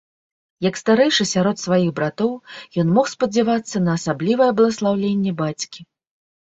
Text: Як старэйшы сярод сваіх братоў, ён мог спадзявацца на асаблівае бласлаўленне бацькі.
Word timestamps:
Як 0.67 0.79
старэйшы 0.81 1.27
сярод 1.33 1.57
сваіх 1.65 1.91
братоў, 2.01 2.31
ён 2.85 2.91
мог 2.97 3.05
спадзявацца 3.15 3.77
на 3.87 3.91
асаблівае 4.01 4.51
бласлаўленне 4.63 5.31
бацькі. 5.45 5.91